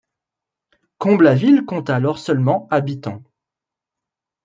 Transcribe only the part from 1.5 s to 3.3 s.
compte alors seulement habitants.